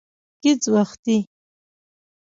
[0.41, 1.17] گهيځ وختي